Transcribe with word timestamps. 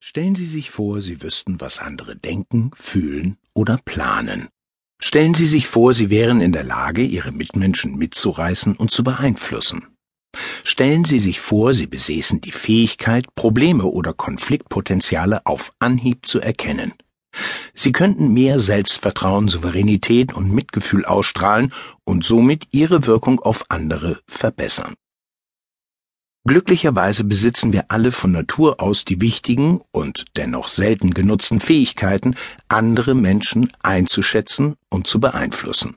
Stellen 0.00 0.36
Sie 0.36 0.46
sich 0.46 0.70
vor, 0.70 1.02
Sie 1.02 1.22
wüssten, 1.22 1.60
was 1.60 1.80
andere 1.80 2.16
denken, 2.16 2.70
fühlen 2.74 3.36
oder 3.52 3.78
planen. 3.84 4.48
Stellen 5.00 5.34
Sie 5.34 5.46
sich 5.46 5.66
vor, 5.66 5.92
Sie 5.92 6.08
wären 6.08 6.40
in 6.40 6.52
der 6.52 6.62
Lage, 6.62 7.02
Ihre 7.02 7.32
Mitmenschen 7.32 7.96
mitzureißen 7.96 8.76
und 8.76 8.90
zu 8.92 9.02
beeinflussen. 9.02 9.88
Stellen 10.62 11.04
Sie 11.04 11.18
sich 11.18 11.40
vor, 11.40 11.74
Sie 11.74 11.86
besäßen 11.86 12.40
die 12.40 12.52
Fähigkeit, 12.52 13.34
Probleme 13.34 13.84
oder 13.84 14.12
Konfliktpotenziale 14.12 15.44
auf 15.46 15.72
Anhieb 15.80 16.26
zu 16.26 16.40
erkennen. 16.40 16.94
Sie 17.74 17.92
könnten 17.92 18.32
mehr 18.32 18.60
Selbstvertrauen, 18.60 19.48
Souveränität 19.48 20.32
und 20.32 20.52
Mitgefühl 20.52 21.04
ausstrahlen 21.04 21.72
und 22.04 22.24
somit 22.24 22.68
Ihre 22.70 23.06
Wirkung 23.06 23.40
auf 23.40 23.64
andere 23.68 24.20
verbessern. 24.26 24.94
Glücklicherweise 26.46 27.24
besitzen 27.24 27.72
wir 27.72 27.90
alle 27.90 28.12
von 28.12 28.32
Natur 28.32 28.80
aus 28.80 29.04
die 29.04 29.20
wichtigen 29.20 29.80
und 29.90 30.24
dennoch 30.36 30.68
selten 30.68 31.12
genutzten 31.12 31.60
Fähigkeiten, 31.60 32.36
andere 32.68 33.14
Menschen 33.14 33.70
einzuschätzen 33.82 34.76
und 34.88 35.06
zu 35.06 35.20
beeinflussen. 35.20 35.96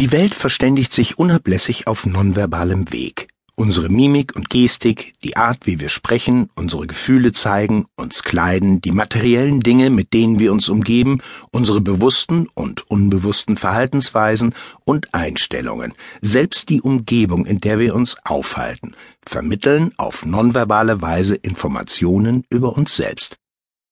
Die 0.00 0.12
Welt 0.12 0.34
verständigt 0.34 0.92
sich 0.92 1.18
unablässig 1.18 1.86
auf 1.86 2.06
nonverbalem 2.06 2.92
Weg. 2.92 3.28
Unsere 3.56 3.88
Mimik 3.88 4.34
und 4.34 4.50
Gestik, 4.50 5.12
die 5.22 5.36
Art, 5.36 5.58
wie 5.64 5.78
wir 5.78 5.88
sprechen, 5.88 6.50
unsere 6.56 6.88
Gefühle 6.88 7.30
zeigen, 7.30 7.86
uns 7.94 8.24
kleiden, 8.24 8.80
die 8.80 8.90
materiellen 8.90 9.60
Dinge, 9.60 9.90
mit 9.90 10.12
denen 10.12 10.40
wir 10.40 10.52
uns 10.52 10.68
umgeben, 10.68 11.20
unsere 11.52 11.80
bewussten 11.80 12.48
und 12.54 12.90
unbewussten 12.90 13.56
Verhaltensweisen 13.56 14.56
und 14.84 15.14
Einstellungen, 15.14 15.94
selbst 16.20 16.68
die 16.68 16.82
Umgebung, 16.82 17.46
in 17.46 17.60
der 17.60 17.78
wir 17.78 17.94
uns 17.94 18.16
aufhalten, 18.24 18.96
vermitteln 19.24 19.92
auf 19.98 20.26
nonverbale 20.26 21.00
Weise 21.00 21.36
Informationen 21.36 22.44
über 22.50 22.76
uns 22.76 22.96
selbst. 22.96 23.36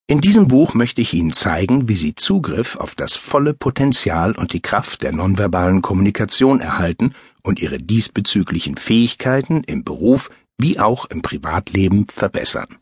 In 0.08 0.20
diesem 0.20 0.48
Buch 0.48 0.74
möchte 0.74 1.00
ich 1.00 1.14
Ihnen 1.14 1.32
zeigen, 1.32 1.88
wie 1.88 1.94
Sie 1.94 2.16
Zugriff 2.16 2.74
auf 2.74 2.96
das 2.96 3.14
volle 3.14 3.54
Potenzial 3.54 4.32
und 4.32 4.52
die 4.52 4.60
Kraft 4.60 5.04
der 5.04 5.12
nonverbalen 5.12 5.82
Kommunikation 5.82 6.60
erhalten 6.60 7.14
und 7.42 7.60
ihre 7.60 7.78
diesbezüglichen 7.78 8.76
Fähigkeiten 8.76 9.64
im 9.64 9.84
Beruf 9.84 10.30
wie 10.58 10.78
auch 10.78 11.06
im 11.06 11.22
Privatleben 11.22 12.06
verbessern. 12.08 12.78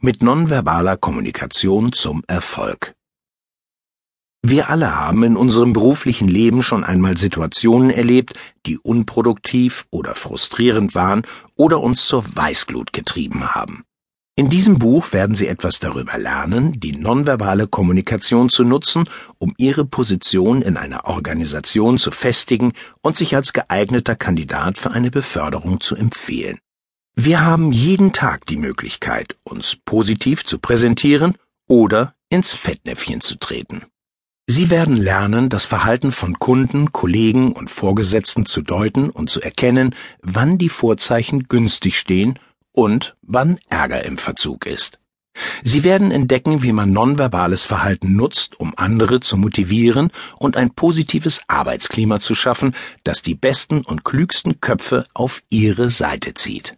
Mit 0.00 0.22
nonverbaler 0.22 0.96
Kommunikation 0.96 1.92
zum 1.92 2.24
Erfolg. 2.26 2.94
Wir 4.44 4.68
alle 4.68 4.96
haben 4.96 5.22
in 5.22 5.36
unserem 5.36 5.72
beruflichen 5.72 6.26
Leben 6.26 6.64
schon 6.64 6.82
einmal 6.82 7.16
Situationen 7.16 7.90
erlebt, 7.90 8.32
die 8.66 8.76
unproduktiv 8.76 9.86
oder 9.90 10.16
frustrierend 10.16 10.96
waren 10.96 11.24
oder 11.54 11.80
uns 11.80 12.06
zur 12.06 12.24
Weißglut 12.34 12.92
getrieben 12.92 13.54
haben. 13.54 13.84
In 14.34 14.48
diesem 14.48 14.78
Buch 14.78 15.12
werden 15.12 15.36
Sie 15.36 15.46
etwas 15.46 15.78
darüber 15.78 16.16
lernen, 16.16 16.72
die 16.80 16.92
nonverbale 16.92 17.66
Kommunikation 17.66 18.48
zu 18.48 18.64
nutzen, 18.64 19.04
um 19.36 19.52
Ihre 19.58 19.84
Position 19.84 20.62
in 20.62 20.78
einer 20.78 21.04
Organisation 21.04 21.98
zu 21.98 22.10
festigen 22.10 22.72
und 23.02 23.14
sich 23.14 23.36
als 23.36 23.52
geeigneter 23.52 24.16
Kandidat 24.16 24.78
für 24.78 24.92
eine 24.92 25.10
Beförderung 25.10 25.80
zu 25.80 25.96
empfehlen. 25.96 26.58
Wir 27.14 27.44
haben 27.44 27.72
jeden 27.72 28.14
Tag 28.14 28.46
die 28.46 28.56
Möglichkeit, 28.56 29.36
uns 29.44 29.76
positiv 29.84 30.46
zu 30.46 30.58
präsentieren 30.58 31.36
oder 31.68 32.14
ins 32.30 32.54
Fettnäpfchen 32.54 33.20
zu 33.20 33.36
treten. 33.36 33.82
Sie 34.46 34.70
werden 34.70 34.96
lernen, 34.96 35.50
das 35.50 35.66
Verhalten 35.66 36.10
von 36.10 36.38
Kunden, 36.38 36.90
Kollegen 36.90 37.52
und 37.52 37.70
Vorgesetzten 37.70 38.46
zu 38.46 38.62
deuten 38.62 39.10
und 39.10 39.28
zu 39.28 39.42
erkennen, 39.42 39.94
wann 40.22 40.56
die 40.56 40.70
Vorzeichen 40.70 41.48
günstig 41.48 41.98
stehen 41.98 42.38
und 42.72 43.16
wann 43.22 43.58
Ärger 43.68 44.04
im 44.04 44.18
Verzug 44.18 44.66
ist. 44.66 44.98
Sie 45.62 45.82
werden 45.82 46.10
entdecken, 46.10 46.62
wie 46.62 46.72
man 46.72 46.92
nonverbales 46.92 47.64
Verhalten 47.64 48.14
nutzt, 48.16 48.60
um 48.60 48.74
andere 48.76 49.20
zu 49.20 49.36
motivieren 49.36 50.10
und 50.38 50.56
ein 50.56 50.74
positives 50.74 51.40
Arbeitsklima 51.48 52.20
zu 52.20 52.34
schaffen, 52.34 52.74
das 53.04 53.22
die 53.22 53.34
besten 53.34 53.80
und 53.82 54.04
klügsten 54.04 54.60
Köpfe 54.60 55.06
auf 55.14 55.42
ihre 55.48 55.88
Seite 55.88 56.34
zieht. 56.34 56.76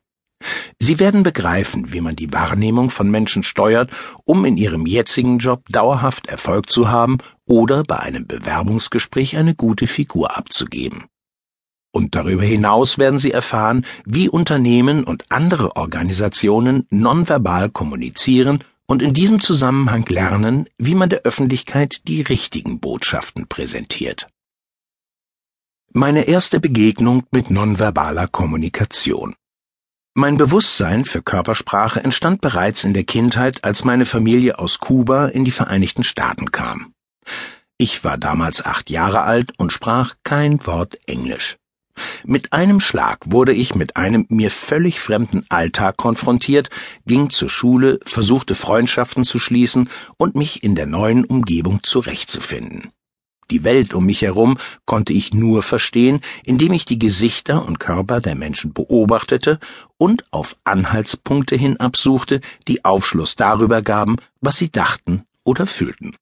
Sie 0.78 0.98
werden 0.98 1.22
begreifen, 1.22 1.92
wie 1.92 2.00
man 2.00 2.16
die 2.16 2.32
Wahrnehmung 2.32 2.90
von 2.90 3.10
Menschen 3.10 3.42
steuert, 3.42 3.90
um 4.24 4.44
in 4.44 4.56
ihrem 4.56 4.86
jetzigen 4.86 5.38
Job 5.38 5.62
dauerhaft 5.70 6.26
Erfolg 6.26 6.68
zu 6.70 6.88
haben 6.88 7.18
oder 7.46 7.82
bei 7.82 7.98
einem 7.98 8.26
Bewerbungsgespräch 8.26 9.36
eine 9.36 9.54
gute 9.54 9.86
Figur 9.86 10.36
abzugeben. 10.36 11.06
Und 11.94 12.16
darüber 12.16 12.42
hinaus 12.42 12.98
werden 12.98 13.20
Sie 13.20 13.30
erfahren, 13.30 13.86
wie 14.04 14.28
Unternehmen 14.28 15.04
und 15.04 15.30
andere 15.30 15.76
Organisationen 15.76 16.88
nonverbal 16.90 17.70
kommunizieren 17.70 18.64
und 18.86 19.00
in 19.00 19.14
diesem 19.14 19.38
Zusammenhang 19.38 20.04
lernen, 20.08 20.66
wie 20.76 20.96
man 20.96 21.08
der 21.08 21.20
Öffentlichkeit 21.22 22.00
die 22.08 22.20
richtigen 22.20 22.80
Botschaften 22.80 23.46
präsentiert. 23.46 24.26
Meine 25.92 26.24
erste 26.24 26.58
Begegnung 26.58 27.22
mit 27.30 27.48
nonverbaler 27.50 28.26
Kommunikation. 28.26 29.36
Mein 30.14 30.36
Bewusstsein 30.36 31.04
für 31.04 31.22
Körpersprache 31.22 32.02
entstand 32.02 32.40
bereits 32.40 32.82
in 32.82 32.92
der 32.92 33.04
Kindheit, 33.04 33.62
als 33.62 33.84
meine 33.84 34.04
Familie 34.04 34.58
aus 34.58 34.80
Kuba 34.80 35.26
in 35.26 35.44
die 35.44 35.52
Vereinigten 35.52 36.02
Staaten 36.02 36.50
kam. 36.50 36.92
Ich 37.78 38.02
war 38.02 38.18
damals 38.18 38.64
acht 38.64 38.90
Jahre 38.90 39.22
alt 39.22 39.52
und 39.58 39.72
sprach 39.72 40.14
kein 40.24 40.66
Wort 40.66 40.98
Englisch. 41.06 41.56
Mit 42.24 42.52
einem 42.52 42.80
Schlag 42.80 43.18
wurde 43.26 43.52
ich 43.52 43.74
mit 43.74 43.96
einem 43.96 44.26
mir 44.28 44.50
völlig 44.50 45.00
fremden 45.00 45.44
Alltag 45.48 45.96
konfrontiert, 45.96 46.70
ging 47.06 47.30
zur 47.30 47.50
Schule, 47.50 48.00
versuchte 48.04 48.54
Freundschaften 48.54 49.24
zu 49.24 49.38
schließen 49.38 49.90
und 50.16 50.34
mich 50.34 50.62
in 50.62 50.74
der 50.74 50.86
neuen 50.86 51.24
Umgebung 51.24 51.82
zurechtzufinden. 51.82 52.90
Die 53.50 53.62
Welt 53.62 53.92
um 53.92 54.06
mich 54.06 54.22
herum 54.22 54.56
konnte 54.86 55.12
ich 55.12 55.34
nur 55.34 55.62
verstehen, 55.62 56.20
indem 56.44 56.72
ich 56.72 56.86
die 56.86 56.98
Gesichter 56.98 57.66
und 57.66 57.78
Körper 57.78 58.20
der 58.20 58.34
Menschen 58.34 58.72
beobachtete 58.72 59.58
und 59.98 60.24
auf 60.30 60.56
Anhaltspunkte 60.64 61.56
hin 61.56 61.76
absuchte, 61.78 62.40
die 62.68 62.84
Aufschluss 62.84 63.36
darüber 63.36 63.82
gaben, 63.82 64.16
was 64.40 64.56
sie 64.56 64.70
dachten 64.72 65.24
oder 65.44 65.66
fühlten. 65.66 66.16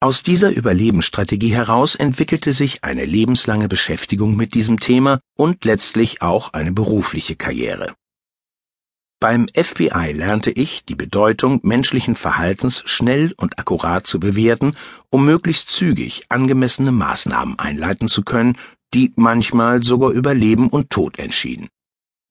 Aus 0.00 0.22
dieser 0.22 0.54
Überlebensstrategie 0.54 1.52
heraus 1.52 1.96
entwickelte 1.96 2.52
sich 2.52 2.84
eine 2.84 3.04
lebenslange 3.04 3.66
Beschäftigung 3.66 4.36
mit 4.36 4.54
diesem 4.54 4.78
Thema 4.78 5.18
und 5.36 5.64
letztlich 5.64 6.22
auch 6.22 6.52
eine 6.52 6.70
berufliche 6.70 7.34
Karriere. 7.34 7.94
Beim 9.18 9.48
FBI 9.52 10.12
lernte 10.12 10.52
ich 10.52 10.84
die 10.84 10.94
Bedeutung 10.94 11.58
menschlichen 11.64 12.14
Verhaltens 12.14 12.84
schnell 12.86 13.34
und 13.36 13.58
akkurat 13.58 14.06
zu 14.06 14.20
bewerten, 14.20 14.76
um 15.10 15.26
möglichst 15.26 15.70
zügig 15.70 16.26
angemessene 16.28 16.92
Maßnahmen 16.92 17.58
einleiten 17.58 18.06
zu 18.06 18.22
können, 18.22 18.56
die 18.94 19.12
manchmal 19.16 19.82
sogar 19.82 20.12
über 20.12 20.32
Leben 20.32 20.68
und 20.68 20.90
Tod 20.90 21.18
entschieden. 21.18 21.68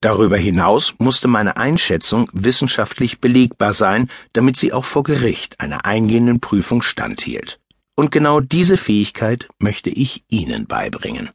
Darüber 0.02 0.38
hinaus 0.38 0.94
musste 1.00 1.28
meine 1.28 1.58
Einschätzung 1.58 2.30
wissenschaftlich 2.32 3.20
belegbar 3.20 3.74
sein, 3.74 4.10
damit 4.34 4.56
sie 4.56 4.72
auch 4.72 4.86
vor 4.86 5.04
Gericht 5.04 5.60
einer 5.60 5.86
eingehenden 5.86 6.40
Prüfung 6.40 6.84
standhielt. 6.84 7.60
Und 7.96 8.12
genau 8.12 8.40
diese 8.40 8.78
Fähigkeit 8.78 9.48
möchte 9.58 9.90
ich 9.90 10.24
Ihnen 10.30 10.68
beibringen. 10.68 11.32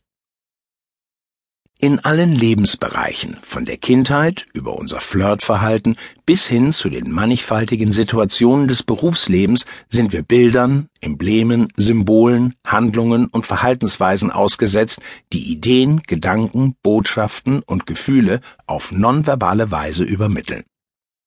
In 1.85 1.99
allen 1.99 2.33
Lebensbereichen, 2.33 3.39
von 3.43 3.65
der 3.65 3.77
Kindheit 3.77 4.47
über 4.53 4.79
unser 4.79 5.01
Flirtverhalten 5.01 5.97
bis 6.25 6.47
hin 6.47 6.71
zu 6.71 6.89
den 6.89 7.11
mannigfaltigen 7.11 7.91
Situationen 7.91 8.69
des 8.69 8.85
Berufslebens 8.85 9.67
sind 9.89 10.13
wir 10.13 10.23
Bildern, 10.23 10.87
Emblemen, 11.01 11.67
Symbolen, 11.77 12.55
Handlungen 12.65 13.27
und 13.27 13.49
Verhaltensweisen 13.49 14.31
ausgesetzt, 14.31 15.01
die 15.33 15.51
Ideen, 15.51 16.03
Gedanken, 16.07 16.77
Botschaften 16.85 17.65
und 17.67 17.85
Gefühle 17.85 18.43
auf 18.69 18.93
nonverbale 18.93 19.73
Weise 19.73 20.05
übermitteln. 20.05 20.63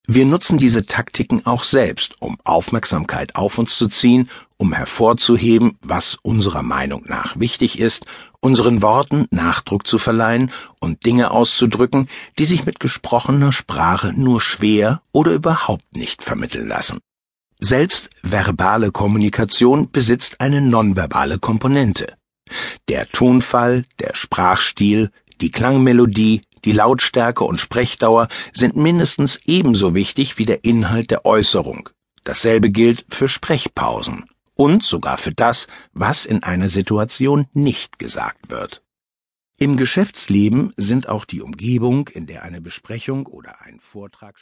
Wir 0.07 0.25
nutzen 0.25 0.59
diese 0.59 0.85
Taktiken 0.85 1.45
auch 1.45 1.63
selbst, 1.63 2.21
um 2.21 2.37
Aufmerksamkeit 2.43 3.35
auf 3.35 3.57
uns 3.57 3.75
zu 3.75 3.87
ziehen, 3.87 4.29
um 4.57 4.71
hervorzuheben, 4.71 5.77
was 5.81 6.17
unserer 6.21 6.61
Meinung 6.61 7.03
nach 7.07 7.39
wichtig 7.39 7.79
ist, 7.79 8.05
unseren 8.39 8.81
Worten 8.83 9.25
Nachdruck 9.31 9.87
zu 9.87 9.97
verleihen 9.97 10.51
und 10.79 11.05
Dinge 11.05 11.31
auszudrücken, 11.31 12.07
die 12.37 12.45
sich 12.45 12.65
mit 12.65 12.79
gesprochener 12.79 13.51
Sprache 13.51 14.13
nur 14.15 14.41
schwer 14.41 15.01
oder 15.11 15.31
überhaupt 15.31 15.95
nicht 15.95 16.23
vermitteln 16.23 16.67
lassen. 16.67 16.99
Selbst 17.59 18.09
verbale 18.21 18.91
Kommunikation 18.91 19.89
besitzt 19.89 20.39
eine 20.39 20.61
nonverbale 20.61 21.39
Komponente. 21.39 22.13
Der 22.89 23.09
Tonfall, 23.09 23.85
der 23.99 24.13
Sprachstil, 24.13 25.09
die 25.41 25.49
Klangmelodie, 25.49 26.43
die 26.65 26.73
Lautstärke 26.73 27.43
und 27.43 27.61
Sprechdauer 27.61 28.27
sind 28.51 28.75
mindestens 28.75 29.39
ebenso 29.45 29.93
wichtig 29.93 30.37
wie 30.37 30.45
der 30.45 30.65
Inhalt 30.65 31.11
der 31.11 31.25
Äußerung. 31.25 31.89
Dasselbe 32.23 32.69
gilt 32.69 33.05
für 33.07 33.29
Sprechpausen 33.29 34.25
und 34.55 34.83
sogar 34.83 35.17
für 35.17 35.31
das, 35.31 35.67
was 35.93 36.25
in 36.25 36.43
einer 36.43 36.69
Situation 36.69 37.47
nicht 37.53 37.99
gesagt 37.99 38.49
wird. 38.49 38.81
Im 39.57 39.77
Geschäftsleben 39.77 40.73
sind 40.75 41.07
auch 41.07 41.23
die 41.23 41.41
Umgebung, 41.41 42.09
in 42.09 42.25
der 42.25 42.43
eine 42.43 42.59
Besprechung 42.59 43.25
oder 43.25 43.61
ein 43.61 43.79
Vortrag 43.79 44.37